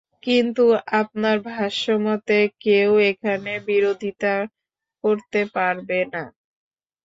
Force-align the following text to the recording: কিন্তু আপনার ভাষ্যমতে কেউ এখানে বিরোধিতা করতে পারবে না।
কিন্তু 0.23 0.63
আপনার 1.01 1.37
ভাষ্যমতে 1.49 2.35
কেউ 2.61 2.91
এখানে 3.09 3.51
বিরোধিতা 3.67 4.35
করতে 5.03 5.41
পারবে 5.55 5.99
না। 6.13 6.23